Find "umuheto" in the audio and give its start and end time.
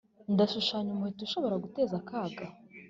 0.93-1.21